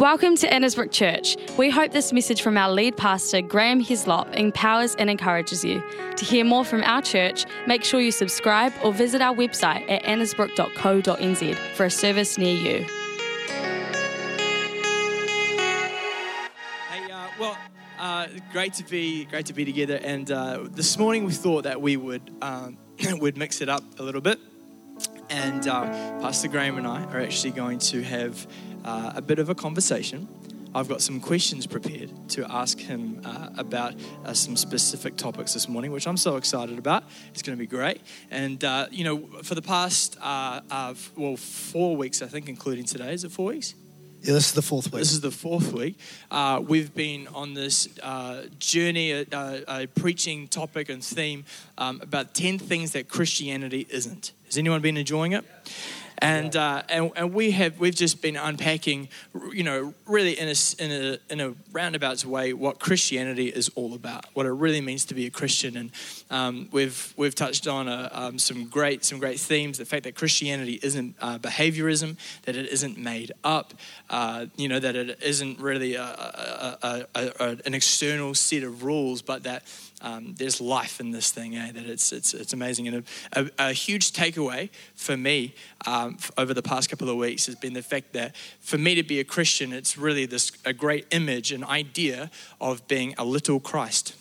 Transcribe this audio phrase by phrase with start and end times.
[0.00, 1.38] Welcome to Annesbrook Church.
[1.56, 5.82] We hope this message from our lead pastor, Graham Hislop, empowers and encourages you.
[6.16, 10.02] To hear more from our church, make sure you subscribe or visit our website at
[10.02, 12.86] annesbrook.co.nz for a service near you.
[16.90, 17.56] Hey, uh, well,
[17.98, 19.98] uh, great to be great to be together.
[20.04, 22.76] And uh, this morning we thought that we would um,
[23.12, 24.38] would mix it up a little bit.
[25.30, 25.84] And uh,
[26.20, 28.46] Pastor Graham and I are actually going to have
[28.86, 30.28] uh, a bit of a conversation.
[30.74, 33.94] I've got some questions prepared to ask him uh, about
[34.26, 37.04] uh, some specific topics this morning, which I'm so excited about.
[37.30, 38.02] It's going to be great.
[38.30, 42.84] And, uh, you know, for the past, uh, uh, well, four weeks, I think, including
[42.84, 43.74] today, is it four weeks?
[44.22, 45.00] Yeah, this is the fourth week.
[45.00, 45.98] This is the fourth week.
[46.30, 51.44] Uh, we've been on this uh, journey, a, a, a preaching topic and theme
[51.78, 54.32] um, about 10 things that Christianity isn't.
[54.46, 55.44] Has anyone been enjoying it?
[56.18, 59.08] And, uh, and and we have we've just been unpacking,
[59.52, 63.94] you know, really in a in a in a roundabout way what Christianity is all
[63.94, 65.90] about, what it really means to be a Christian, and
[66.30, 69.76] um, we've we've touched on uh, um, some great some great themes.
[69.76, 73.74] The fact that Christianity isn't uh, behaviorism, that it isn't made up,
[74.08, 78.84] uh, you know, that it isn't really a, a, a, a, an external set of
[78.84, 79.64] rules, but that
[80.02, 81.72] um, there's life in this thing, eh?
[81.72, 85.54] That it's it's it's amazing, and a, a, a huge takeaway for me
[85.86, 89.02] um, over the past couple of weeks has been the fact that for me to
[89.02, 92.30] be a Christian, it's really this a great image, an idea
[92.60, 94.14] of being a little Christ.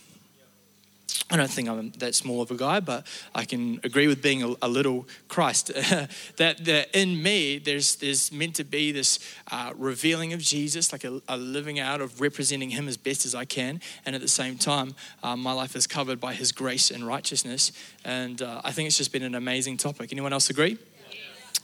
[1.29, 4.43] I don't think I'm that small of a guy, but I can agree with being
[4.43, 5.67] a, a little Christ.
[6.37, 9.19] that, that in me, there's, there's meant to be this
[9.51, 13.33] uh, revealing of Jesus, like a, a, living out of representing Him as best as
[13.33, 13.81] I can.
[14.05, 17.71] And at the same time, uh, my life is covered by His grace and righteousness.
[18.03, 20.11] And uh, I think it's just been an amazing topic.
[20.11, 20.77] Anyone else agree?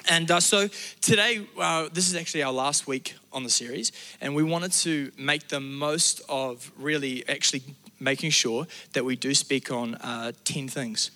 [0.09, 0.67] And uh, so
[1.01, 5.11] today, uh, this is actually our last week on the series, and we wanted to
[5.17, 7.61] make the most of really actually
[8.01, 11.11] making sure that we do speak on uh, 10 things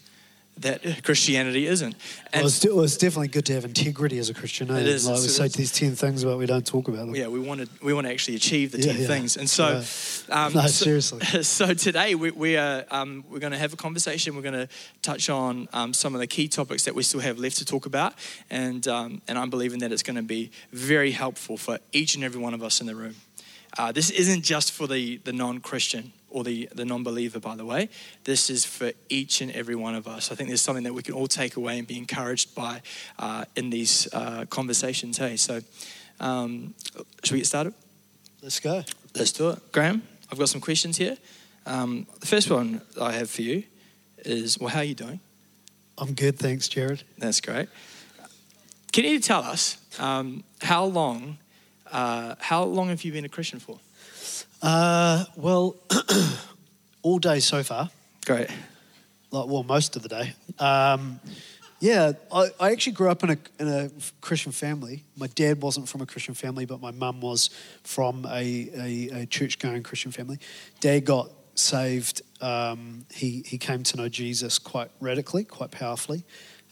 [0.58, 1.96] that Christianity isn't.
[2.32, 4.72] And well, it's, well, it's definitely good to have integrity as a Christian.
[4.72, 4.80] Eh?
[4.80, 5.06] It is.
[5.06, 7.16] Like we say these 10 things, but we don't talk about them.
[7.16, 9.08] yeah, we want to we want to actually achieve the Yeah, 10 yeah.
[9.08, 9.36] things.
[9.36, 9.84] And so,
[10.30, 11.20] um, No, so- seriously.
[11.44, 14.34] So today we, we are um, we're going to have a conversation.
[14.38, 14.70] We're going to
[15.02, 17.86] touch on um, some of the key topics that we still have left to talk
[17.86, 18.14] about,
[18.50, 22.24] and um, and I'm believing that it's going to be very helpful for each and
[22.24, 23.16] every one of us in the room.
[23.78, 27.90] Uh, this isn't just for the the non-Christian or the the non-believer, by the way.
[28.24, 30.32] This is for each and every one of us.
[30.32, 32.82] I think there's something that we can all take away and be encouraged by
[33.20, 35.18] uh, in these uh, conversations.
[35.18, 35.62] Hey, so
[36.20, 36.74] um,
[37.24, 37.74] should we get started?
[38.42, 38.84] Let's go.
[39.16, 39.72] Let's do it.
[39.72, 41.18] Graham, I've got some questions here.
[41.66, 43.64] Um, the first one I have for you
[44.20, 45.20] is, well, how are you doing?
[45.98, 47.04] I'm good, thanks, Jared.
[47.18, 47.70] That's great.
[48.92, 51.38] Can you tell us um, how long,
[51.92, 53.80] uh, how long have you been a Christian for?
[54.62, 55.76] Uh, well,
[57.02, 57.90] all day so far,
[58.26, 58.50] Great.
[59.32, 60.34] like well, most of the day.
[60.60, 61.20] Um,
[61.80, 63.92] yeah, I, I actually grew up in a, in a
[64.22, 65.04] Christian family.
[65.18, 67.50] My dad wasn't from a Christian family, but my mum was
[67.84, 70.40] from a, a, a church going Christian family.
[70.80, 72.22] Dad got saved.
[72.42, 76.24] Um, he, he came to know Jesus quite radically, quite powerfully.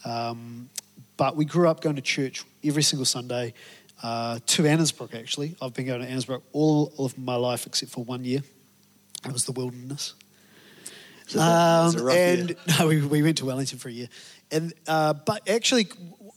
[0.04, 0.68] Um,
[1.16, 3.54] but we grew up going to church every single Sunday
[4.02, 5.56] uh, to Annesbrook, actually.
[5.62, 8.42] I've been going to Annesbrook all of my life except for one year.
[9.26, 10.14] It was the wilderness.
[11.28, 12.58] Is it a- is Um, and year?
[12.78, 14.08] no, we, we went to Wellington for a year,
[14.50, 15.86] and uh, but actually,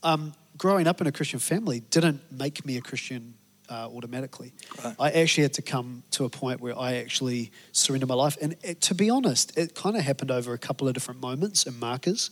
[0.04, 3.34] um, growing up in a Christian family didn't make me a Christian
[3.70, 4.54] uh, automatically.
[4.84, 4.96] Right.
[4.98, 8.56] I actually had to come to a point where I actually surrendered my life, and
[8.64, 11.78] it, to be honest, it kind of happened over a couple of different moments and
[11.78, 12.30] markers.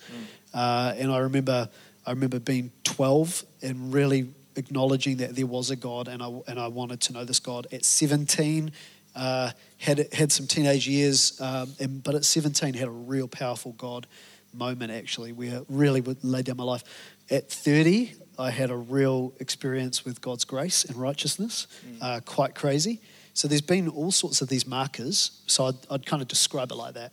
[0.54, 1.70] Uh, and I remember,
[2.06, 6.60] I remember being twelve and really acknowledging that there was a God, and I and
[6.60, 7.68] I wanted to know this God.
[7.72, 8.72] At seventeen.
[9.16, 13.72] Uh, had had some teenage years, um, and, but at 17 had a real powerful
[13.72, 14.08] God
[14.54, 16.84] moment actually, where really would lay down my life.
[17.30, 21.68] At 30, I had a real experience with God's grace and righteousness,
[22.02, 23.02] uh, quite crazy.
[23.34, 25.42] So there's been all sorts of these markers.
[25.48, 27.12] So I'd, I'd kind of describe it like that,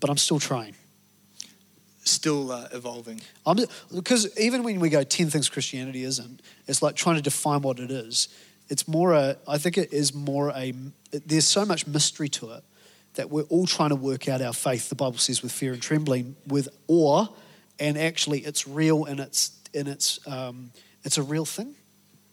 [0.00, 0.74] but I'm still trying.
[2.04, 3.20] Still uh, evolving.
[3.44, 3.58] I'm,
[3.94, 7.78] because even when we go 10 things Christianity isn't, it's like trying to define what
[7.78, 8.28] it is.
[8.68, 10.72] It's more a, I think it is more a,
[11.26, 12.64] there's so much mystery to it
[13.14, 15.82] that we're all trying to work out our faith, the Bible says, with fear and
[15.82, 17.26] trembling, with awe,
[17.78, 20.70] and actually it's real and it's, and it's, um,
[21.04, 21.74] it's a real thing.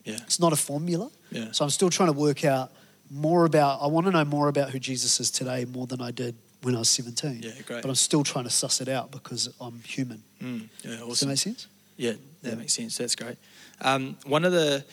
[0.03, 0.19] Yeah.
[0.21, 1.09] It's not a formula.
[1.31, 1.51] Yeah.
[1.51, 2.71] So I'm still trying to work out
[3.09, 6.11] more about, I want to know more about who Jesus is today more than I
[6.11, 6.35] did
[6.67, 7.43] when I was 17.
[7.43, 7.81] Yeah, great.
[7.81, 10.21] But I'm still trying to suss it out because I'm human.
[10.43, 11.67] Mm, yeah, Does that make sense?
[11.95, 12.11] Yeah,
[12.41, 12.55] that Yeah.
[12.55, 12.97] makes sense.
[12.97, 13.37] That's great.
[13.79, 14.83] Um, one of the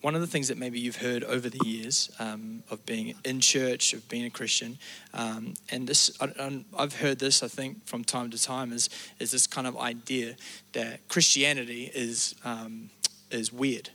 [0.00, 3.40] one of the things that maybe you've heard over the years um, of being in
[3.40, 4.78] church, of being a Christian,
[5.12, 8.88] um, and this I, I've heard this I think from time to time is
[9.18, 10.34] is this kind of idea
[10.72, 12.88] that Christianity is um,
[13.30, 13.90] is weird,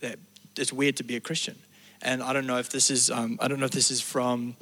[0.00, 0.18] that
[0.56, 1.56] it's weird to be a Christian,
[2.00, 4.56] and I don't know if this is um, I don't know if this is from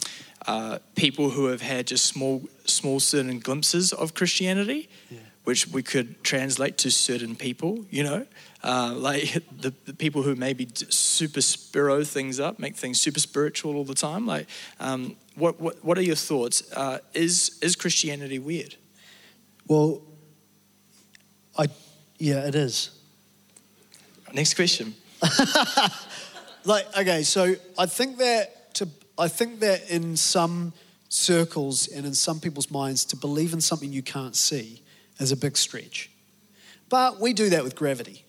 [0.46, 4.88] uh, people who have had just small small certain glimpses of Christianity.
[5.10, 5.18] Yeah.
[5.44, 8.24] Which we could translate to certain people, you know,
[8.62, 9.30] uh, like
[9.60, 13.94] the, the, people who maybe super spiro things up, make things super spiritual all the
[13.94, 14.26] time.
[14.26, 14.48] Like,
[14.80, 16.72] um, what, what, what are your thoughts?
[16.72, 18.76] Uh, is, is Christianity weird?
[19.68, 20.00] Well,
[21.58, 21.66] I,
[22.18, 22.90] yeah, it is.
[24.32, 24.94] Next question.
[26.64, 28.88] like, okay, so I think that to,
[29.18, 30.72] I think that in some
[31.08, 34.82] circles and in some people's minds, to believe in something you can't see
[35.18, 36.10] is a big stretch.
[36.88, 38.24] But we do that with gravity.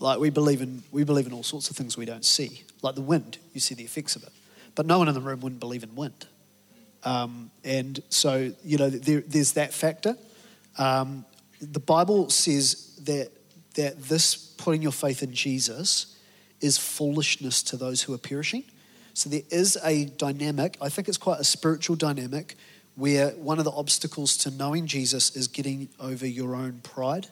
[0.00, 2.94] Like we believe in we believe in all sorts of things we don't see, like
[2.94, 3.38] the wind.
[3.52, 4.30] You see the effects of it,
[4.74, 6.26] but no one in the room wouldn't believe in wind.
[7.04, 10.16] Um, and so you know there, there's that factor.
[10.76, 11.24] Um,
[11.60, 13.30] the Bible says that
[13.74, 16.16] that this putting your faith in Jesus
[16.60, 18.64] is foolishness to those who are perishing.
[19.18, 20.76] So there is a dynamic.
[20.80, 22.54] I think it's quite a spiritual dynamic
[22.94, 27.26] where one of the obstacles to knowing Jesus is getting over your own pride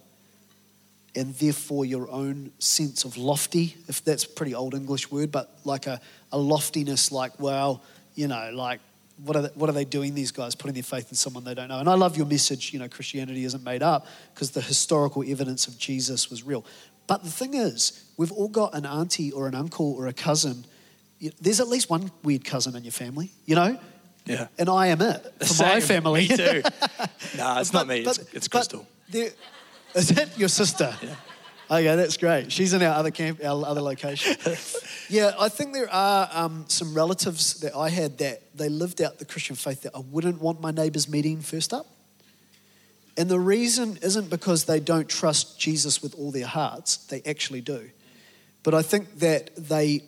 [1.15, 5.61] and therefore your own sense of lofty, if that's a pretty old English word, but
[5.63, 6.01] like a,
[6.33, 7.85] a loftiness, like, well,
[8.17, 8.81] you know, like,
[9.25, 11.55] what are, they, what are they doing, these guys, putting their faith in someone they
[11.55, 11.79] don't know?
[11.79, 15.69] And I love your message, you know, Christianity isn't made up because the historical evidence
[15.69, 16.65] of Jesus was real.
[17.07, 20.65] But the thing is, we've all got an auntie or an uncle or a cousin.
[21.41, 23.79] There's at least one weird cousin in your family, you know?
[24.27, 24.49] Yeah.
[24.59, 25.69] And I am it for Same.
[25.69, 26.29] my family.
[26.29, 26.63] Me too.
[27.37, 28.05] nah, it's But- not me.
[28.05, 28.87] but- it's, it's Crystal.
[29.09, 29.31] there-
[29.95, 30.95] Is that your sister?
[31.03, 31.15] Yeah.
[31.69, 32.53] Okay, that's great.
[32.53, 34.37] She's in our other camp, our other location.
[35.09, 39.19] yeah, I think there are um, some relatives that I had that they lived out
[39.19, 41.87] the Christian faith that I wouldn't want my neighbours meeting first up.
[43.17, 47.63] And the reason isn't because they don't trust Jesus with all their hearts, they actually
[47.63, 47.91] do.
[48.63, 50.03] But I think that they,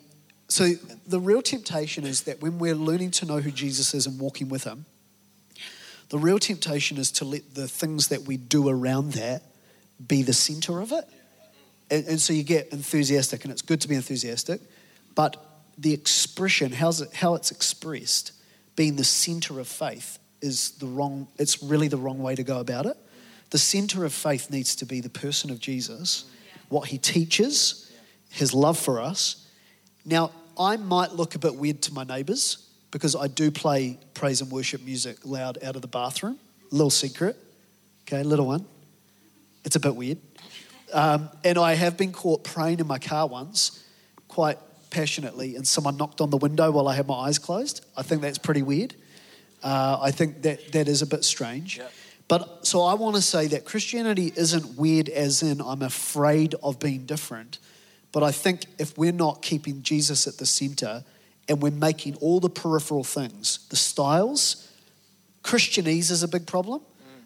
[0.49, 0.73] so
[1.07, 4.49] the real temptation is that when we're learning to know who Jesus is and walking
[4.49, 4.85] with him,
[6.09, 9.43] the real temptation is to let the things that we do around that
[10.05, 11.05] be the center of it.
[11.91, 14.59] And, and so you get enthusiastic, and it's good to be enthusiastic,
[15.13, 15.37] but
[15.77, 18.31] the expression, how's it, how it's expressed,
[18.75, 22.59] being the center of faith, is the wrong, it's really the wrong way to go
[22.59, 22.97] about it.
[23.51, 26.25] The center of faith needs to be the person of Jesus,
[26.69, 27.91] what he teaches,
[28.29, 29.47] his love for us.
[30.05, 34.41] Now, I might look a bit weird to my neighbors because I do play praise
[34.41, 36.37] and worship music loud out of the bathroom.
[36.69, 37.37] Little secret,
[38.03, 38.65] okay, little one.
[39.63, 40.17] It's a bit weird.
[40.91, 43.85] Um, and I have been caught praying in my car once,
[44.27, 44.57] quite
[44.89, 47.85] passionately, and someone knocked on the window while I had my eyes closed.
[47.95, 48.95] I think that's pretty weird.
[49.63, 51.77] Uh, I think that that is a bit strange.
[51.77, 51.91] Yep.
[52.27, 56.79] But so I want to say that Christianity isn't weird as in I'm afraid of
[56.79, 57.59] being different.
[58.11, 61.03] But I think if we're not keeping Jesus at the center
[61.47, 64.71] and we're making all the peripheral things, the styles,
[65.43, 66.81] Christianese is a big problem.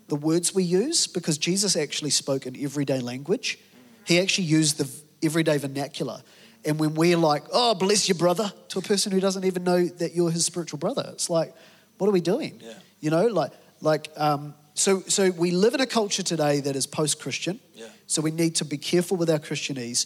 [0.09, 3.57] The words we use, because Jesus actually spoke in everyday language.
[4.05, 4.89] He actually used the
[5.25, 6.21] everyday vernacular.
[6.65, 9.85] And when we're like, oh, bless your brother, to a person who doesn't even know
[9.85, 11.53] that you're his spiritual brother, it's like,
[11.97, 12.59] what are we doing?
[12.61, 12.73] Yeah.
[12.99, 16.85] You know, like, like, um, so, so we live in a culture today that is
[16.85, 17.59] post-Christian.
[17.73, 17.87] Yeah.
[18.07, 20.05] So we need to be careful with our Christianese.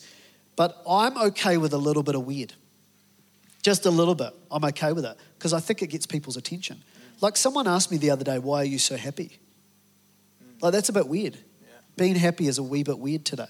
[0.57, 2.53] But I'm okay with a little bit of weird.
[3.61, 4.33] Just a little bit.
[4.51, 6.83] I'm okay with it because I think it gets people's attention.
[7.21, 9.39] Like someone asked me the other day, why are you so happy?
[10.61, 11.37] Like that's a bit weird.
[11.95, 13.49] Being happy is a wee bit weird today.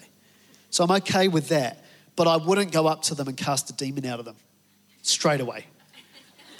[0.70, 1.84] So I'm okay with that.
[2.16, 4.36] But I wouldn't go up to them and cast a demon out of them
[5.02, 5.66] straight away.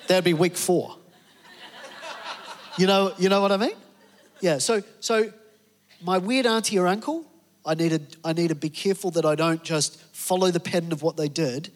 [0.08, 0.96] That'd be week four.
[2.78, 3.76] You know, you know what I mean?
[4.40, 5.34] Yeah, so so
[6.02, 7.26] my weird auntie or uncle,
[7.68, 10.92] I need to I need to be careful that I don't just follow the pattern
[10.92, 11.70] of what they did,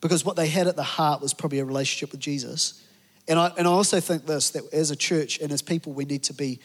[0.00, 2.84] because what they had at the heart was probably a relationship with Jesus.
[3.28, 6.04] And I and I also think this that as a church and as people we
[6.04, 6.58] need to be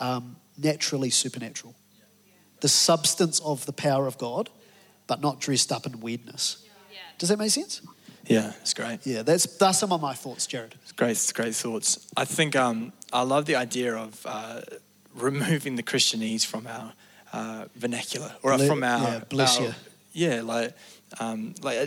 [0.00, 1.74] um, naturally supernatural,
[2.60, 4.50] the substance of the power of God,
[5.06, 6.64] but not dressed up in weirdness.
[7.18, 7.82] Does that make sense?
[8.26, 9.00] Yeah, it's great.
[9.04, 10.74] Yeah, that's that's some of my thoughts, Jared.
[10.82, 12.08] It's great, it's great thoughts.
[12.16, 14.62] I think um, I love the idea of uh,
[15.14, 16.94] removing the Christianese from our
[17.34, 19.02] uh, vernacular or Ble- from our.
[19.08, 19.74] yeah, bless our- you.
[20.12, 20.72] Yeah, like,
[21.20, 21.86] um, like uh,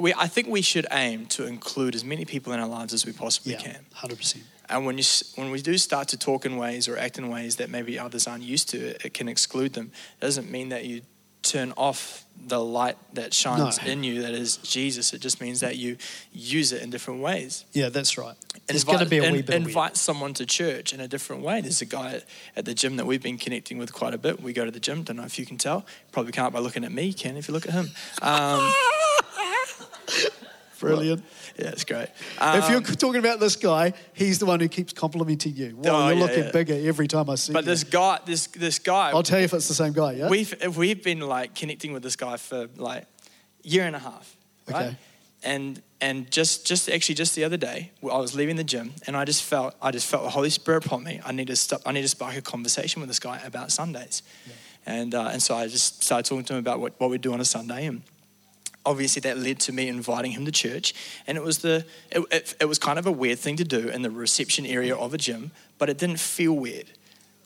[0.00, 3.04] we, I think we should aim to include as many people in our lives as
[3.04, 3.80] we possibly Yeah, can.
[3.92, 4.44] hundred percent.
[4.68, 5.04] And when you
[5.36, 8.26] when we do start to talk in ways or act in ways that maybe others
[8.26, 9.92] aren't used to, it, it can exclude them.
[10.20, 11.02] It doesn't mean that you
[11.46, 13.90] turn off the light that shines No.
[13.90, 15.12] in you, that is Jesus.
[15.14, 15.96] It just means that you
[16.32, 17.64] use it in different ways.
[17.72, 18.34] Yeah, that's right.
[18.66, 19.62] There's going to be a wee in- bit of weird.
[19.68, 21.60] invite someone to church in a different way.
[21.62, 22.24] There's a guy at,
[22.54, 24.42] at the gym that we've been connecting with quite a bit.
[24.42, 25.02] We go to the gym.
[25.02, 25.86] Don't know if you can tell.
[26.12, 27.12] Probably can't by looking at me.
[27.12, 27.88] Can if you look at him.
[28.22, 28.72] Um,
[30.80, 31.24] Brilliant.
[31.58, 32.08] yeah, it's great.
[32.36, 35.76] if Um, you're talking about this guy, he's the one who keeps complimenting you.
[35.76, 36.50] Wow, Oh, you're yeah, looking yeah.
[36.52, 37.70] bigger every time I see but you.
[37.70, 40.28] this guy, this this guy, I'll tell you if it's the same guy, yeah?
[40.28, 43.04] we've we've been like connecting with this guy for like
[43.62, 44.36] year and a half,
[44.68, 44.86] right?
[44.86, 44.96] Okay.
[45.42, 49.16] And and just just actually just the other day, I was leaving the gym and
[49.16, 51.20] I just felt I just felt the Holy Spirit upon me.
[51.24, 51.80] I need to stop.
[51.86, 54.22] I need to spark a conversation with this guy about Sundays,
[54.86, 57.32] and uh, and so I just started talking to him about what, what we do
[57.32, 58.02] on a Sunday and.
[58.86, 60.94] Obviously, that led to me inviting him to church,
[61.26, 63.88] and it was the it, it, it was kind of a weird thing to do
[63.88, 66.86] in the reception area of a gym, but it didn't feel weird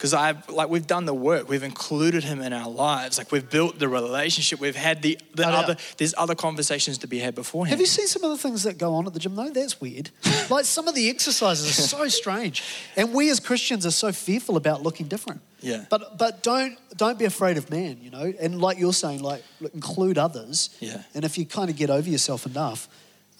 [0.01, 3.47] because I've like we've done the work, we've included him in our lives, like we've
[3.47, 7.35] built the relationship, we've had the, the Oh, other there's other conversations to be had
[7.35, 7.69] beforehand.
[7.69, 9.51] Have you seen some of the things that go on at the gym though?
[9.51, 10.09] That's weird.
[10.49, 12.63] like some of the exercises are so strange.
[12.97, 15.41] And we as Christians are so fearful about looking different.
[15.59, 15.85] Yeah.
[15.87, 18.33] But but don't don't be afraid of man, you know.
[18.41, 20.71] And like you're saying, like include others.
[20.79, 21.03] Yeah.
[21.13, 22.89] And if you kind of get over yourself enough.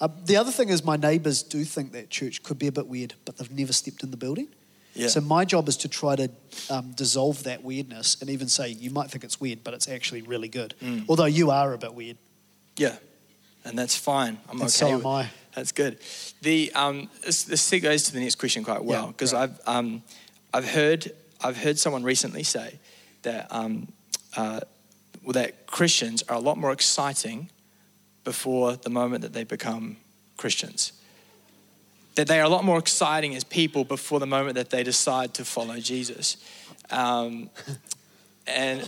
[0.00, 2.86] Uh, the other thing is my neighbours do think that church could be a bit
[2.86, 4.48] weird, but they've never stepped in the building.
[4.94, 5.08] Yeah.
[5.08, 6.30] So my job is to try to
[6.68, 10.22] um, dissolve that weirdness and even say you might think it's weird, but it's actually
[10.22, 10.74] really good.
[10.82, 11.06] Mm.
[11.08, 12.18] Although you are a bit weird.
[12.76, 12.96] Yeah,
[13.64, 14.38] and that's fine.
[14.48, 14.68] I'm And okay.
[14.68, 15.30] so am with- I.
[15.54, 15.98] That's good.
[16.40, 19.34] The um, this, this segues to the next question quite well Yeah, because.
[19.34, 20.02] I've um,
[20.54, 22.78] I've heard I've heard someone recently say
[23.22, 23.88] that um,
[24.36, 24.60] uh,
[25.22, 27.48] well, that Christians are a lot more exciting
[28.24, 29.96] before the moment that they become
[30.36, 30.92] Christians.
[32.14, 35.34] That they are a lot more exciting as people before the moment that they decide
[35.34, 36.36] to follow Jesus.
[36.90, 37.50] Um,
[38.46, 38.80] and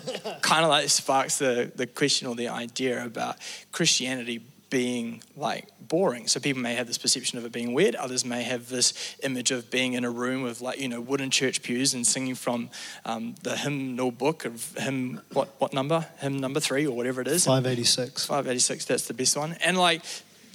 [0.43, 3.37] kind of like sparks the, the question or the idea about
[3.73, 4.43] Christianity
[4.75, 6.27] being like boring.
[6.27, 7.95] So people may have this perception of it being weird.
[7.95, 11.31] Others may have this image of being in a room with like you know wooden
[11.31, 12.71] church pews and singing from
[13.05, 17.29] um, the hymnal book of hymn what what number hymn number three or whatever it
[17.29, 17.45] is.
[17.45, 18.27] 586.
[18.27, 18.85] 586.
[18.87, 19.53] That's the best one.
[19.65, 20.03] And like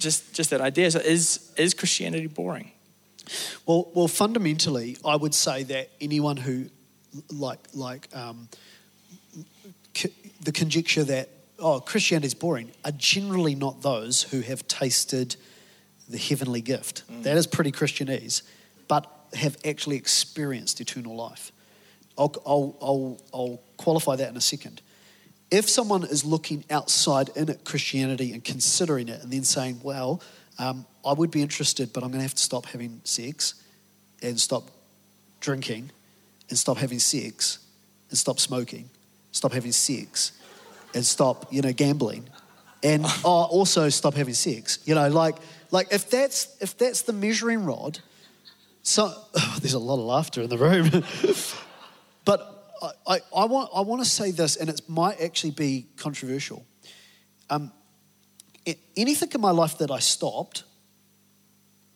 [0.00, 0.90] just just that idea.
[0.90, 2.72] So is is Christianity boring?
[3.66, 6.66] Well, well, fundamentally, I would say that anyone who,
[7.30, 8.48] like, like um,
[9.94, 11.28] c- the conjecture that
[11.60, 15.36] oh Christianity is boring are generally not those who have tasted
[16.08, 17.04] the heavenly gift.
[17.22, 18.42] That is pretty Christianese,
[18.88, 21.52] but have actually experienced eternal life.
[22.18, 24.82] I'll, I'll, I'll, I'll qualify that in a second.
[25.50, 30.22] If someone is looking outside in at Christianity and considering it and then saying, well,
[30.58, 33.54] um, I would be interested, but I'm going to have to stop having sex
[34.22, 34.70] and stop
[35.40, 35.90] drinking
[36.50, 37.58] and stop having sex
[38.10, 38.90] and stop smoking,
[39.32, 40.32] stop having sex
[40.94, 42.28] and stop, you know, gambling
[42.82, 44.78] and oh, also stop having sex.
[44.84, 45.36] You know, like,
[45.70, 48.00] like if that's if that's the measuring rod,
[48.82, 49.12] so
[49.60, 50.90] there's a lot of laughter in the room.
[52.24, 55.86] but I, I, I want I want to say this, and it might actually be
[55.96, 56.64] controversial.
[57.48, 57.72] Um,
[58.96, 60.64] anything in my life that I stopped,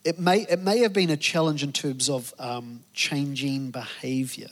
[0.04, 4.50] it may it may have been a challenge in terms of um, changing behaviour,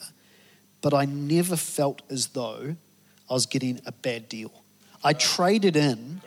[0.80, 2.76] but I never felt as though
[3.30, 4.52] I was getting a bad deal.
[5.04, 6.20] I traded in,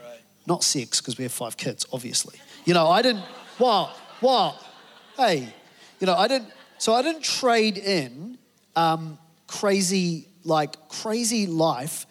[0.45, 2.39] not sex because we have five kids, obviously.
[2.65, 3.23] You know, I didn't.
[3.57, 3.89] What?
[4.19, 4.63] What?
[5.15, 5.53] Hey,
[5.99, 6.49] you know, I didn't.
[6.77, 8.37] So I didn't trade in
[8.75, 9.17] um,
[9.47, 12.05] crazy like crazy life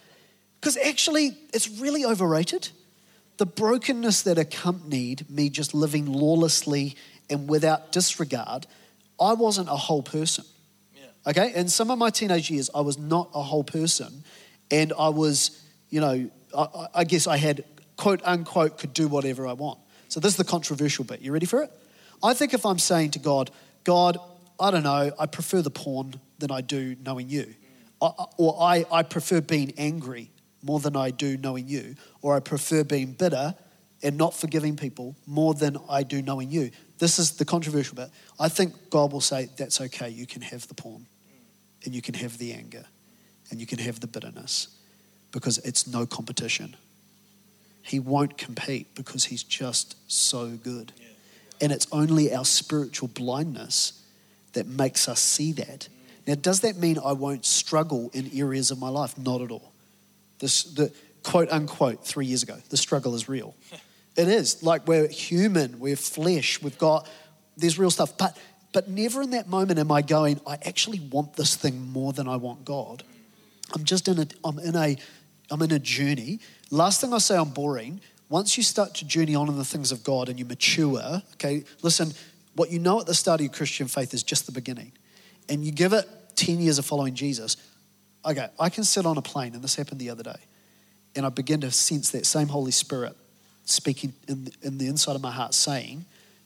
[0.61, 2.69] because actually it's really overrated.
[3.37, 6.97] The brokenness that accompanied me just living lawlessly
[7.29, 8.67] and without disregard,
[9.21, 10.45] I wasn't a whole person.
[11.27, 14.25] Okay, in some of my teenage years, I was not a whole person,
[14.71, 17.65] and I was, you know, I- I, I guess I had
[17.97, 19.79] quote unquote could do whatever I want.
[20.09, 21.23] So this is the controversial bit.
[21.23, 21.71] You ready for it?
[22.23, 23.51] I think if I'm saying to God,
[23.85, 24.19] God,
[24.61, 27.55] I don't know, I prefer the porn than I do knowing you,
[28.01, 30.31] I, or I, I prefer being angry
[30.63, 33.55] more than I do knowing you, or I prefer being bitter
[34.03, 36.71] and not forgiving people more than I do knowing you.
[36.99, 38.11] This is the controversial bit.
[38.39, 41.07] I think God will say, That's okay, you can have the porn,
[41.85, 42.85] and you can have the anger,
[43.51, 44.69] and you can have the bitterness,
[45.33, 46.77] because it's no competition.
[47.83, 50.93] He won't compete because he's just so good.
[51.61, 54.03] And it's only our spiritual blindness
[54.55, 55.89] that makes us see that.
[56.27, 59.17] Now, does that mean I won't struggle in areas of my life?
[59.19, 59.73] Not at all.
[60.39, 63.55] This, the quote unquote three years ago, the struggle is real.
[64.17, 64.63] It is.
[64.63, 67.09] Like we're human, we're flesh, we've got,
[67.57, 68.17] there's real stuff.
[68.17, 68.39] But,
[68.73, 72.29] but never in that moment am I going, I actually want this thing more than
[72.29, 73.03] I want God.
[73.75, 74.97] I'm just in a, I'm in a
[75.51, 76.41] I'm in a journey.
[76.71, 78.01] Last thing I say, I'm boring.
[78.29, 81.65] Once you start to journey on in the things of God and you mature, okay,
[81.83, 82.13] listen,
[82.55, 84.93] what you know at the start of your Christian faith is just the beginning.
[85.49, 87.57] And you give it 10 years of following Jesus.
[88.25, 90.41] Okay, I can sit on a plane, and this happened the other day,
[91.15, 93.17] and I begin to sense that same Holy Spirit
[93.65, 96.05] speaking in, in the inside of my heart saying,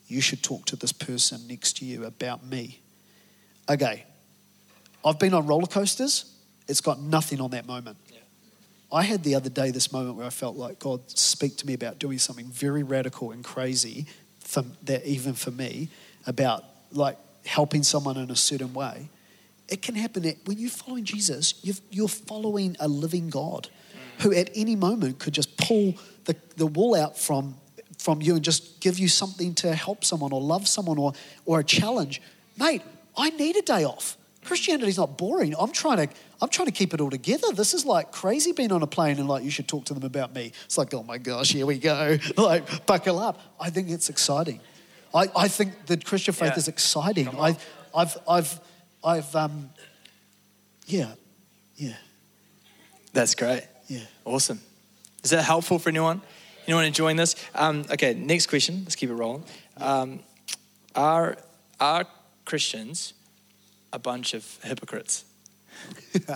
[0.08, 2.80] You should talk to this person next to you about me.
[3.68, 4.04] Okay,
[5.04, 6.34] I've been on roller coasters,
[6.66, 7.96] it's got nothing on that moment.
[8.90, 11.74] I had the other day this moment where I felt like God speak to me
[11.74, 14.06] about doing something very radical and crazy
[14.40, 15.90] for that even for me
[16.26, 19.08] about like helping someone in a certain way.
[19.68, 21.54] It can happen that when you're following Jesus,
[21.90, 23.68] you are following a living God
[24.20, 27.54] who at any moment could just pull the, the wool out from,
[27.98, 31.12] from you and just give you something to help someone or love someone or,
[31.44, 32.20] or a challenge.
[32.58, 32.82] Mate,
[33.16, 34.16] I need a day off.
[34.44, 35.54] Christianity's not boring.
[35.58, 37.52] I'm trying to I'm trying to keep it all together.
[37.52, 40.04] This is like crazy being on a plane and like you should talk to them
[40.04, 40.52] about me.
[40.66, 42.16] It's like, oh my gosh, here we go.
[42.36, 43.40] like, buckle up.
[43.58, 44.60] I think it's exciting.
[45.14, 46.58] I, I think the Christian faith yeah.
[46.58, 47.28] is exciting.
[47.28, 47.56] I,
[47.94, 48.60] I've, I've,
[49.02, 49.70] I've, um,
[50.86, 51.12] yeah,
[51.76, 51.96] yeah.
[53.12, 53.66] That's great.
[53.88, 54.00] Yeah.
[54.24, 54.60] Awesome.
[55.24, 56.20] Is that helpful for anyone?
[56.66, 57.34] Anyone enjoying this?
[57.54, 58.82] Um, okay, next question.
[58.84, 59.44] Let's keep it rolling.
[59.78, 60.20] Um,
[60.94, 61.36] are,
[61.80, 62.04] are
[62.44, 63.14] Christians
[63.92, 65.24] a bunch of hypocrites?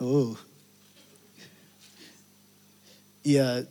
[0.00, 0.38] oh.
[3.22, 3.62] Yeah.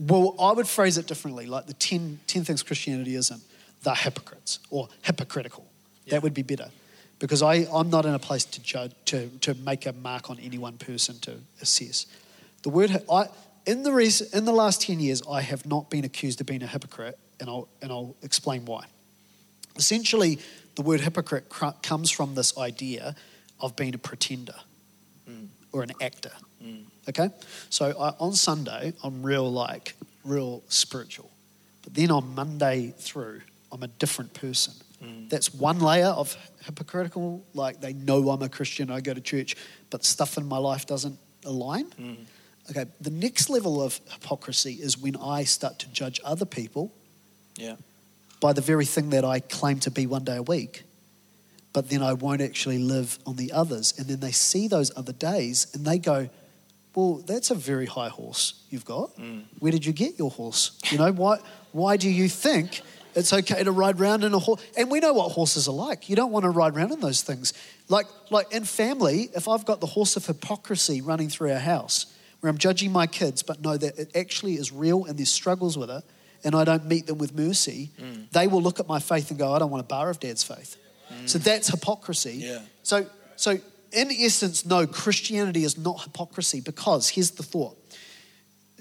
[0.00, 3.42] Well, I would phrase it differently like the 10, 10 things Christianity isn't.
[3.82, 5.66] They're hypocrites or hypocritical.
[6.06, 6.12] Yeah.
[6.12, 6.70] That would be better.
[7.18, 10.38] Because I, I'm not in a place to judge, to, to make a mark on
[10.38, 12.06] any one person to assess.
[12.62, 13.26] The word, I,
[13.66, 16.62] in, the res, in the last 10 years, I have not been accused of being
[16.62, 18.86] a hypocrite, and I'll, and I'll explain why.
[19.76, 20.38] Essentially,
[20.76, 21.52] the word hypocrite
[21.82, 23.14] comes from this idea
[23.60, 24.54] of being a pretender
[25.28, 25.48] mm.
[25.72, 26.32] or an actor.
[26.64, 26.84] Mm.
[27.10, 27.28] Okay?
[27.68, 31.30] So I, on Sunday, I'm real, like, real spiritual.
[31.82, 34.74] But then on Monday through, I'm a different person.
[35.02, 35.28] Mm.
[35.28, 39.56] That's one layer of hypocritical, like they know I'm a Christian, I go to church,
[39.90, 41.86] but stuff in my life doesn't align.
[41.90, 42.16] Mm.
[42.70, 46.92] Okay, the next level of hypocrisy is when I start to judge other people
[47.56, 47.76] yeah.
[48.40, 50.84] by the very thing that I claim to be one day a week
[51.72, 53.94] but then I won't actually live on the others.
[53.96, 56.28] And then they see those other days and they go,
[56.94, 59.16] well, that's a very high horse you've got.
[59.16, 59.44] Mm.
[59.58, 60.78] Where did you get your horse?
[60.90, 61.38] You know, why,
[61.72, 62.82] why do you think
[63.14, 64.60] it's okay to ride around in a horse?
[64.76, 66.08] And we know what horses are like.
[66.08, 67.52] You don't want to ride around in those things.
[67.88, 72.06] Like, like in family, if I've got the horse of hypocrisy running through our house,
[72.40, 75.78] where I'm judging my kids, but know that it actually is real and there's struggles
[75.78, 76.02] with it,
[76.42, 78.30] and I don't meet them with mercy, mm.
[78.30, 80.42] they will look at my faith and go, I don't want a bar of dad's
[80.42, 80.76] faith.
[81.26, 82.34] So that's hypocrisy.
[82.34, 82.60] Yeah.
[82.82, 83.58] So, so
[83.92, 87.76] in essence, no, Christianity is not hypocrisy because here's the thought.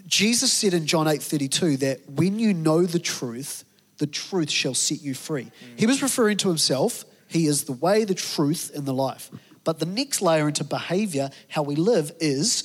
[0.05, 3.63] Jesus said in John 8:32 that when you know the truth,
[3.97, 5.45] the truth shall set you free.
[5.45, 5.51] Mm.
[5.79, 7.05] He was referring to himself.
[7.27, 9.29] He is the way, the truth, and the life.
[9.63, 12.63] But the next layer into behavior, how we live, is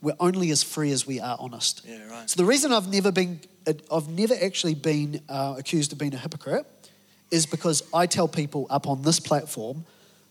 [0.00, 1.82] we're only as free as we are honest.
[1.84, 2.30] Yeah, right.
[2.30, 3.40] So the reason I've never been,
[3.92, 6.66] I've never actually been uh, accused of being a hypocrite
[7.30, 9.84] is because I tell people up on this platform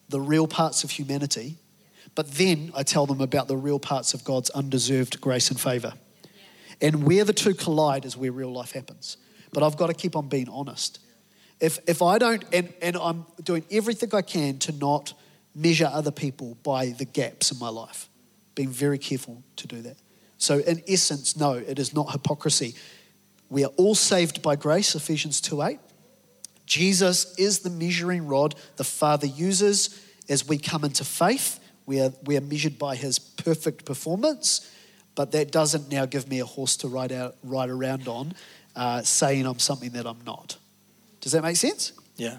[0.10, 1.58] the real parts of humanity,
[2.14, 5.94] but then I tell them about the real parts of God's undeserved grace and favor.
[6.82, 9.18] And where the two collide is where real life happens.
[9.52, 11.00] But I've got to keep on being honest.
[11.60, 15.14] If, if I don't, and, and I'm doing everything I can to not
[15.54, 18.10] measure other people by the gaps in my life,
[18.56, 19.98] being very careful to do that.
[20.38, 22.76] So, in essence, no, it is not hypocrisy.
[23.50, 25.80] We are all saved by grace, Ephesians 2 8.
[26.66, 31.60] Jesus is the measuring rod the Father uses as we come into faith.
[31.86, 34.72] We are, we are measured by his perfect performance,
[35.14, 38.34] but that doesn't now give me a horse to ride, out, ride around on
[38.76, 40.58] uh, saying I'm something that I'm not.
[41.22, 41.94] Does that make sense?
[42.18, 42.38] Yeah.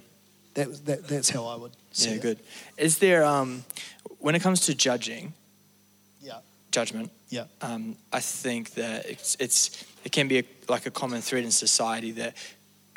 [0.54, 2.38] That, that, that's how I would see Yeah, good.
[2.76, 3.64] Is there, um,
[4.18, 5.32] when it comes to judging,
[6.20, 6.38] yeah.
[6.72, 7.44] judgment, yeah.
[7.60, 11.50] Um, I think that it's, it's it can be a, like a common thread in
[11.50, 12.36] society that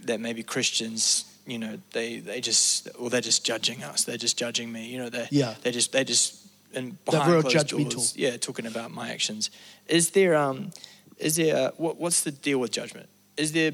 [0.03, 4.03] that maybe Christians, you know, they they just or they're just judging us.
[4.03, 4.87] They're just judging me.
[4.87, 5.55] You know, they yeah.
[5.61, 9.49] they just they just and behind real closed doors, yeah, talking about my actions.
[9.87, 10.71] Is there um
[11.17, 13.09] is there what, what's the deal with judgment?
[13.37, 13.71] Is there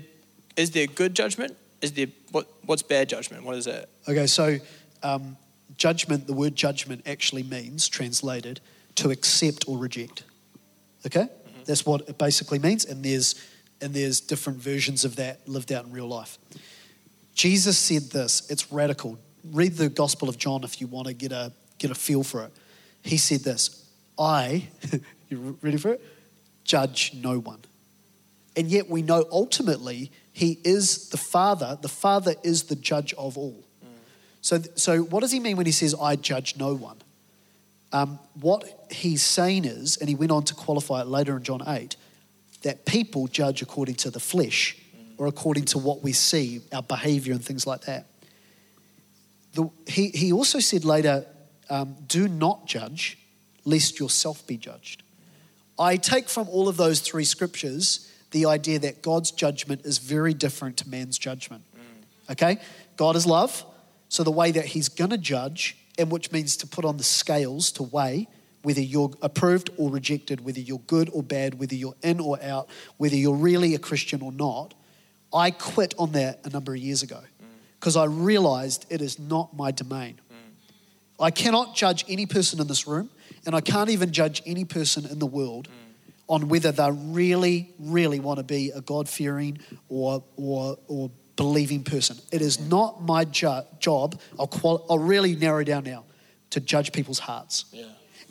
[0.56, 1.56] is there good judgment?
[1.82, 3.44] Is there what what's bad judgment?
[3.44, 3.90] What is that?
[4.08, 4.58] Okay, so
[5.04, 5.38] um,
[5.78, 6.28] judgment.
[6.28, 8.60] The word judgment actually means translated
[8.96, 10.24] to accept or reject.
[11.06, 11.64] Okay, mm-hmm.
[11.66, 13.36] that's what it basically means, and there's
[13.86, 16.40] and there's different versions of that lived out in real life.
[17.36, 19.20] Jesus said this, it's radical.
[19.52, 22.46] Read the Gospel of John if you want to get a, get a feel for
[22.46, 22.52] it.
[23.04, 24.70] He said this I,
[25.30, 26.02] You ready for it?
[26.64, 27.60] Judge no one.
[28.58, 31.78] And yet we know ultimately he is the Father.
[31.80, 33.64] The Father is the judge of all.
[34.42, 36.98] So, so what does he mean when he says, I judge no one?
[37.92, 41.62] Um, what he's saying is, and he went on to qualify it later in John
[41.68, 41.96] 8,
[42.66, 44.76] that people judge according to the flesh
[45.20, 48.08] or according to what we see, our behavior and things like that.
[49.54, 51.28] The, he, he also said later,
[51.70, 53.20] um, do not judge,
[53.66, 55.04] lest yourself be judged.
[55.78, 60.34] I take from all of those three scriptures the idea that God's judgment is very
[60.34, 61.62] different to man's judgment.
[62.32, 62.58] Okay?
[62.98, 63.64] God is love,
[64.10, 67.04] so the way that He's going to judge, and which means to put on the
[67.04, 68.28] scales to weigh
[68.66, 72.68] whether you're approved or rejected, whether you're good or bad, whether you're in or out,
[72.98, 74.74] whether you're really a Christian or not.
[75.32, 77.46] I quit on that a number of years ago mm.
[77.80, 80.20] because I realized it is not my domain.
[80.32, 80.36] Mm.
[81.20, 83.12] I cannot judge any person in this room,
[83.46, 85.94] and I can't even judge any person in the world mm.
[86.28, 91.84] on whether they really, really want to be a God fearing or, or, or believing
[91.84, 92.18] person.
[92.32, 96.06] It is not my ju- job, I'll, qual- I'll really narrow down now,
[96.50, 97.66] to judge people's hearts.
[97.72, 97.86] Yeah.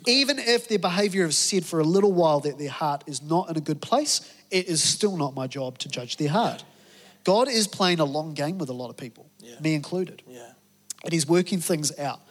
[0.07, 3.49] Even if their behavior has said for a little while that their heart is not
[3.49, 6.63] in a good place, it is still not my job to judge their heart.
[7.23, 9.59] God is playing a long game with a lot of people, Yeah.
[9.59, 10.51] me included, Yeah.
[11.03, 12.21] and He's working things out.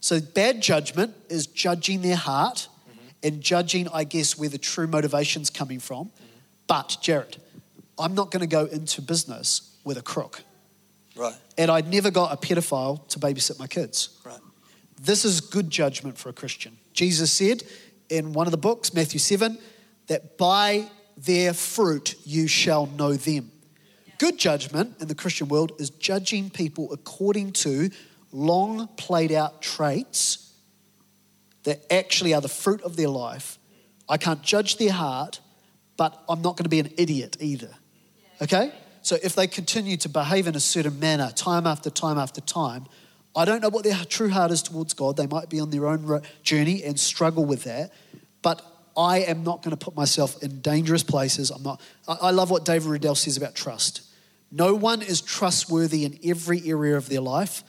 [0.00, 3.08] So, bad judgment is judging their heart mm-hmm.
[3.22, 6.06] and judging, I guess, where the true motivation's coming from.
[6.06, 6.24] Mm-hmm.
[6.68, 7.38] But, Jared,
[7.98, 10.42] I'm not going to go into business with a crook.
[11.16, 11.34] Right.
[11.56, 14.10] And I'd never got a pedophile to babysit my kids.
[14.24, 14.38] Right.
[15.00, 16.76] This is good judgment for a Christian.
[16.96, 17.62] Jesus said
[18.08, 19.58] in one of the books, Matthew 7,
[20.08, 23.52] that by their fruit you shall know them.
[24.18, 27.90] Good judgment in the Christian world is judging people according to
[28.32, 30.54] long played out traits
[31.64, 33.58] that actually are the fruit of their life.
[34.08, 35.40] I can't judge their heart,
[35.96, 37.70] but I'm not going to be an idiot either.
[38.40, 38.72] Okay?
[39.02, 42.86] So if they continue to behave in a certain manner time after time after time,
[43.36, 45.16] I don't know what their true heart is towards God.
[45.16, 47.92] They might be on their own journey and struggle with that.
[48.40, 48.62] But
[48.96, 51.50] I am not going to put myself in dangerous places.
[51.50, 51.80] I'm not.
[52.08, 54.02] I, love what David Riddell says about trust.
[54.50, 57.62] No one is trustworthy in every area of their life,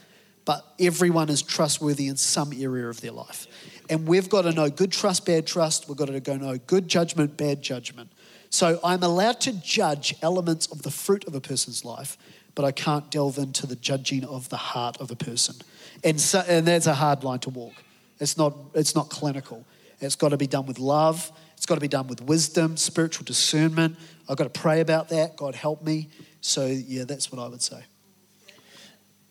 [0.46, 3.48] but everyone is trustworthy in some area of their life.
[3.90, 5.90] And we've got to know good trust, bad trust.
[5.90, 8.12] We've got to go know good judgment, bad judgment.
[8.50, 12.18] So I'm allowed to judge elements of the fruit of a person's life,
[12.58, 15.56] but I can't delve into the judging of the heart of a person.
[16.04, 17.76] And, so, and that's a hard line to walk.
[18.20, 19.64] It's not, it's not clinical.
[20.00, 21.32] It's got to be done with love.
[21.56, 23.96] It's got to be done with wisdom, spiritual discernment.
[24.28, 25.36] I've got to pray about that.
[25.36, 26.10] God help me.
[26.42, 27.84] So, yeah, that's what I would say.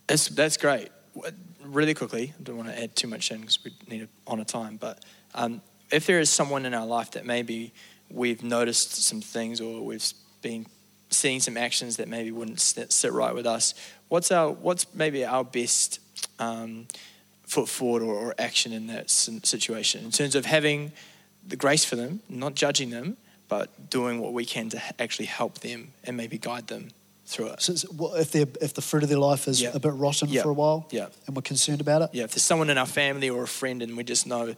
[0.07, 0.91] That's, that's great.
[1.65, 4.45] Really quickly, I don't want to add too much in because we need to honour
[4.45, 4.77] time.
[4.77, 7.75] But um, if there is someone in our life that maybe
[8.09, 10.13] we've noticed some things or we've
[10.43, 10.67] been
[11.11, 13.75] seeing some actions that maybe wouldn't sit, right with us,
[14.09, 16.01] what's our what's maybe our best
[16.39, 16.87] um,
[17.45, 20.93] foot forward or, or action in that situation in terms of having
[21.47, 23.17] the grace for them, not judging them,
[23.49, 26.89] but doing what we can to actually help them and maybe guide them
[27.27, 27.61] through it.
[27.63, 29.71] So, what- if, they're, if the fruit of their life is Yeah.
[29.75, 30.43] a bit rotten Yeah.
[30.43, 31.07] for a while Yeah.
[31.27, 33.83] and we're concerned about it, Yeah, if there's someone in our family or a friend
[33.83, 34.55] and we just know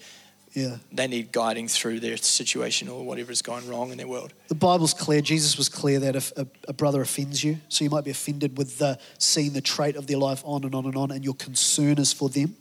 [0.55, 0.77] yeah.
[0.91, 4.33] they need guiding through their situation or whatever whatever's going wrong in their world.
[4.47, 5.21] The Bible's clear.
[5.21, 8.57] Jesus was clear that if a, a brother offends you, so you might be offended
[8.57, 11.35] with the seeing the trait of their life on and on and on, and your
[11.35, 12.57] concern is for them.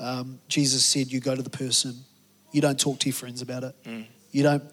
[0.00, 1.94] Um, Jesus said, "You go to the person.
[2.50, 3.74] You don't talk to your friends about it.
[3.84, 4.06] Mm.
[4.30, 4.64] You don't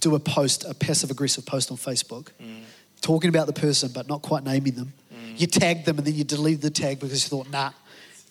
[0.00, 2.62] do a post, a passive aggressive post on Facebook, mm.
[3.00, 4.92] talking about the person but not quite naming them.
[5.12, 5.40] Mm.
[5.40, 7.70] You tag them and then you delete the tag because you thought, nah,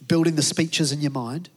[0.07, 1.49] building the speeches in your mind."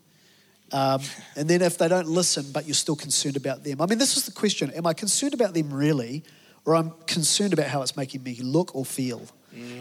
[0.73, 1.01] Um,
[1.37, 3.81] and then if they don't listen, but you're still concerned about them.
[3.81, 6.25] I mean, this is the question Am I concerned about them really,
[6.65, 9.23] or I'm concerned about how it's making me look or feel?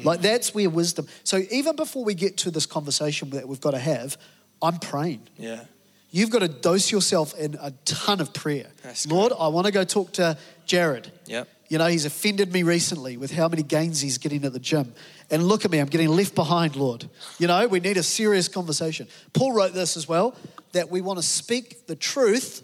[0.04, 1.08] Like, that's where wisdom.
[1.24, 4.18] So, even before we get to this conversation that we've got to have,
[4.62, 5.22] I'm praying.
[5.38, 5.64] Yeah.
[6.12, 8.68] You've got to dose yourself in a ton of prayer.
[8.82, 11.12] That's Lord, I want to go talk to Jared.
[11.28, 11.48] Yep.
[11.70, 14.94] You know, he's offended me recently with how many gains he's getting at the gym.
[15.30, 17.08] And look at me, I'm getting left behind, Lord.
[17.38, 19.08] You know, we need a serious conversation.
[19.34, 20.36] Paul wrote this as well
[20.72, 22.64] that we want to speak the truth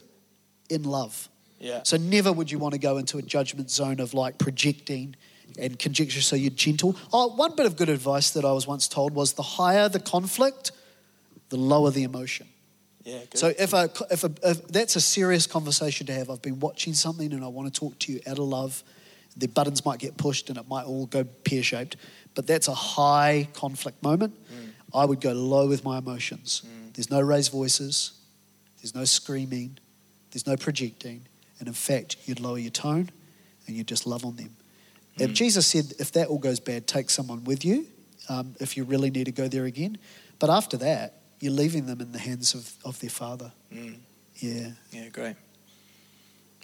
[0.69, 1.29] in love.
[1.59, 1.81] Yeah.
[1.83, 5.15] So never would you want to go into a judgment zone of like projecting
[5.59, 6.97] and conjecture, so you're gentle.
[7.13, 9.99] Oh, one bit of good advice that I was once told was the higher the
[9.99, 10.71] conflict,
[11.49, 12.47] the lower the emotion.
[13.03, 13.19] Yeah.
[13.19, 13.37] Good.
[13.37, 16.93] So if, a, if, a, if that's a serious conversation to have, I've been watching
[16.93, 18.83] something and I want to talk to you out of love.
[19.37, 21.97] The buttons might get pushed and it might all go pear shaped,
[22.35, 24.33] but that's a high conflict moment.
[24.93, 26.63] I would go low with my emotions.
[26.93, 28.13] There's no raised voices,
[28.81, 29.77] there's no screaming,
[30.31, 31.21] there's no projecting.
[31.59, 33.09] And in fact, you'd lower your tone
[33.67, 34.55] and you'd just love on them.
[35.17, 37.87] If Jesus said, if that all goes bad, take someone with you
[38.29, 39.97] um, if you really need to go there again.
[40.39, 43.51] But after that, you're leaving them in the hands of, of their father.
[43.73, 43.95] Mm.
[44.37, 44.69] Yeah.
[44.91, 45.35] Yeah, great.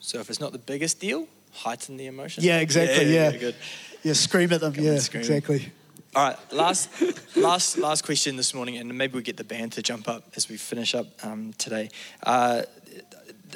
[0.01, 2.43] So if it's not the biggest deal, heighten the emotion.
[2.43, 3.13] Yeah, exactly.
[3.13, 3.31] Yeah.
[3.31, 3.55] good.
[4.03, 4.73] Yeah, scream at them.
[4.73, 5.71] Come yeah, exactly.
[6.13, 6.89] All right, last,
[7.37, 10.49] last, last question this morning, and maybe we get the band to jump up as
[10.49, 11.89] we finish up um, today.
[12.23, 12.63] Uh,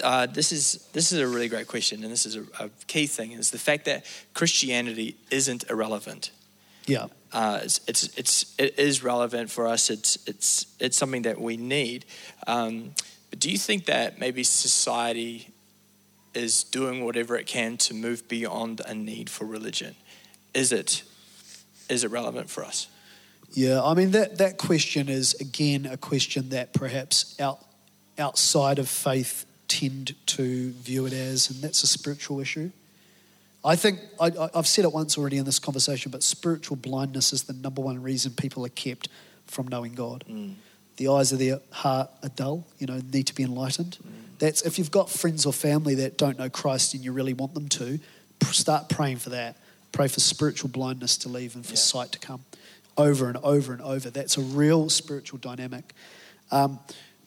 [0.03, 3.07] uh, this is this is a really great question, and this is a, a key
[3.07, 6.31] thing: is the fact that Christianity isn't irrelevant.
[6.85, 7.07] Yeah.
[7.33, 9.89] Uh, it's, it's it's it is relevant for us.
[9.89, 12.05] It's it's it's something that we need.
[12.47, 12.91] Um,
[13.29, 15.53] but do you think that maybe society
[16.35, 19.95] is doing whatever it can to move beyond a need for religion?
[20.53, 21.03] Is it
[21.87, 22.87] is it relevant for us?
[23.51, 27.59] Yeah, I mean that that question is again a question that perhaps out
[28.17, 32.71] outside of faith tend to view it as, and that's a spiritual issue.
[33.63, 37.43] I think I, I've said it once already in this conversation, but spiritual blindness is
[37.43, 39.09] the number one reason people are kept
[39.47, 40.23] from knowing God.
[40.29, 40.53] Mm.
[40.97, 43.97] The eyes of their heart are dull, you know, need to be enlightened.
[44.05, 44.24] Mm.
[44.39, 47.53] That's if you've got friends or family that don't know Christ and you really want
[47.53, 47.99] them to,
[48.51, 49.57] start praying for that.
[49.91, 51.77] Pray for spiritual blindness to leave and for Yeah.
[51.79, 52.45] sight to come
[52.97, 54.09] over and over and over.
[54.09, 55.93] That's a real spiritual dynamic.
[56.51, 56.79] Um,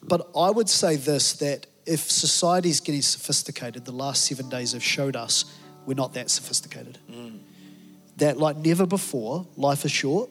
[0.03, 4.73] but I would say this that if society is getting sophisticated, the last seven days
[4.73, 5.44] have showed us
[5.87, 6.99] we're not that sophisticated.
[8.18, 10.31] That, like never before, life is short,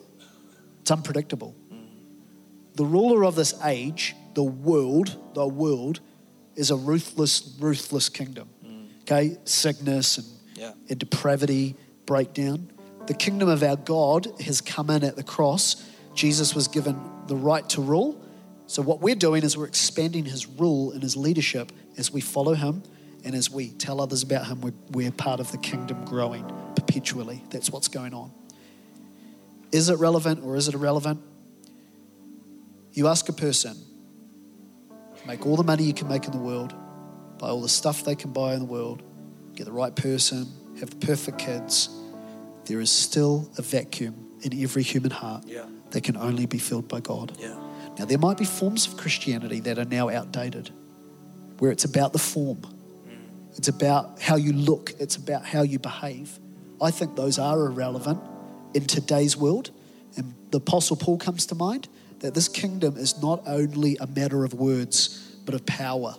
[0.81, 1.55] it's unpredictable.
[2.75, 5.99] The ruler of this age, the world, the world,
[6.57, 8.49] is a ruthless, ruthless kingdom.
[8.65, 8.87] Mm.
[9.03, 9.37] Okay?
[9.45, 10.73] Sickness and, Yeah.
[10.89, 12.69] and depravity, breakdown.
[13.05, 15.81] The kingdom of our God has come in at the cross.
[16.13, 18.19] Jesus was given the right to rule.
[18.65, 22.53] So, what we're doing is we're expanding his rule and his leadership as we follow
[22.53, 22.83] him
[23.23, 24.59] and as we tell others about him.
[24.59, 26.43] We're, we're part of the kingdom growing
[26.75, 27.43] perpetually.
[27.49, 28.31] That's what's going on.
[29.71, 31.21] Is it relevant or is it irrelevant?
[32.93, 33.77] You ask a person,
[35.27, 36.73] make all the money you can make in the world,
[37.37, 39.03] buy all the stuff they can buy in the world,
[39.55, 40.47] get the right person,
[40.79, 41.89] have the perfect kids.
[42.65, 45.65] There is still a vacuum in every human heart Yeah.
[45.91, 47.33] that can only be filled by God.
[47.39, 47.55] Yeah.
[47.99, 50.69] Now, there might be forms of Christianity that are now outdated,
[51.59, 53.57] where it's about the form, mm.
[53.57, 56.39] it's about how you look, it's about how you behave.
[56.81, 58.19] I think those are irrelevant
[58.73, 59.71] in today's world.
[60.15, 61.87] And the Apostle Paul comes to mind
[62.19, 65.16] that this kingdom is not only a matter of words,
[65.47, 66.15] but of power.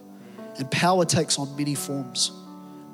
[0.56, 2.32] And power takes on many forms.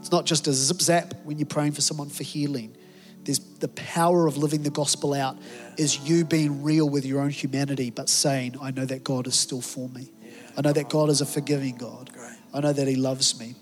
[0.00, 2.76] It's not just a zip zap when you're praying for someone for healing.
[3.22, 5.38] There's the power of living the gospel out
[5.78, 9.34] is you being real with your own humanity, but saying, I know that God is
[9.34, 10.12] still for me.
[10.58, 12.12] I know that God is a forgiving God.
[12.12, 12.36] Great.
[12.52, 13.54] I know that He loves me.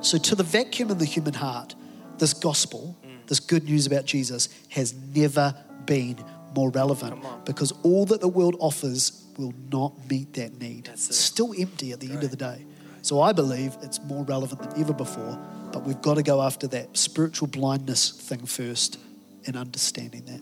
[0.00, 1.74] So, to the vacuum in the human heart,
[2.18, 5.54] this gospel, this good news about Jesus, has never
[5.86, 6.16] been
[6.54, 10.86] more relevant because all that the world offers will not meet that need.
[10.86, 10.92] It.
[10.92, 12.64] It's still empty at the end of the day.
[13.02, 15.38] So, I believe it's more relevant than ever before,
[15.72, 18.98] but we've got to go after that spiritual blindness thing first
[19.46, 20.40] and understanding that.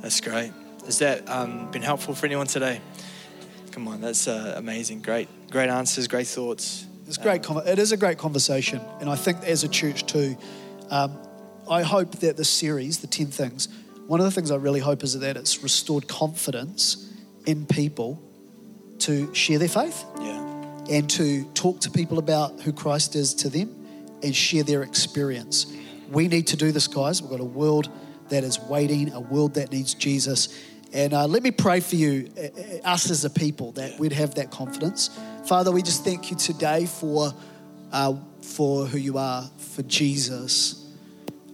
[0.00, 0.52] That's great.
[0.86, 2.80] Has that um, been helpful for anyone today?
[3.72, 5.02] Come on, that's uh, amazing.
[5.02, 6.86] Great, great answers, great thoughts.
[7.06, 7.42] It's great.
[7.42, 10.36] Con- it is a great conversation, and I think as a church too,
[10.90, 11.18] um,
[11.70, 13.68] I hope that this series, the ten things,
[14.06, 17.07] one of the things I really hope is that it's restored confidence
[17.48, 18.22] in people
[18.98, 20.38] to share their faith Yeah.
[20.90, 23.74] and to talk to people about who Christ is to them
[24.22, 25.66] and share their experience.
[26.12, 27.22] We need to do this, guys.
[27.22, 27.88] We've got a world
[28.28, 30.50] that is waiting, a world that needs Jesus.
[30.92, 34.12] And uh, let me pray for you, uh, uh, us as a people, that we'd
[34.12, 35.08] have that confidence.
[35.46, 37.32] Father, we just thank you today for,
[37.92, 40.86] uh, for who you are, for Jesus.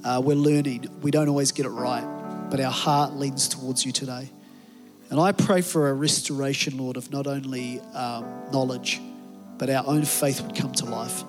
[0.02, 0.88] Uh, we're learning.
[1.02, 2.04] We don't always get it right,
[2.50, 4.30] but our heart leans towards you today.
[5.14, 9.00] And I pray for a restoration, Lord, of not only um, knowledge,
[9.58, 11.22] but our own faith would come to life.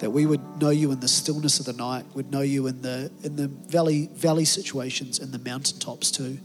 [0.00, 2.82] That we would know you in the stillness of the night, would know you in
[2.82, 6.40] the in the valley valley situations, in the mountaintops too.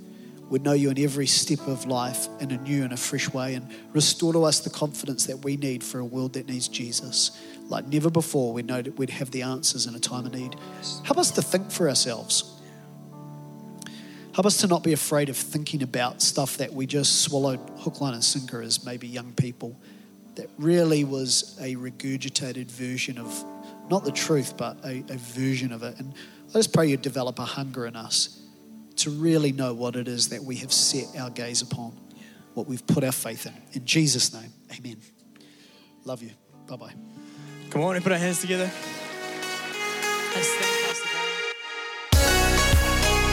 [0.51, 3.55] Would know you in every step of life in a new and a fresh way,
[3.55, 7.41] and restore to us the confidence that we need for a world that needs Jesus.
[7.69, 10.55] Like never before, we know that we'd have the answers in a time of need.
[11.05, 12.60] Help us to think for ourselves.
[14.33, 17.99] Help us to not be afraid of thinking about stuff that we just swallowed hook,
[17.99, 19.77] line, and sinker as maybe young people.
[20.35, 23.43] That really was a regurgitated version of
[23.89, 25.99] not the truth, but a, a version of it.
[25.99, 26.13] And
[26.49, 28.41] I just pray you develop a hunger in us
[28.97, 31.91] to really know what it is that we have set our gaze upon,
[32.53, 33.53] what we've put our faith in.
[33.73, 34.97] In Jesus' name, amen.
[36.05, 36.31] Love you.
[36.67, 36.93] Bye bye.
[37.69, 38.71] Come on, and put our hands together.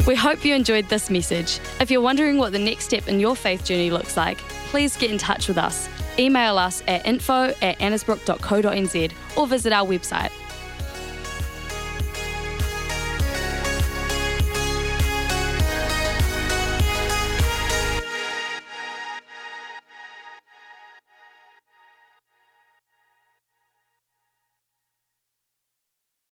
[0.09, 1.61] We hope you enjoyed this message.
[1.81, 4.39] If you're wondering what the next step in your faith journey looks like,
[4.71, 5.87] please get in touch with us.
[6.19, 10.31] Email us at info at annesbrook.co.nz or visit our website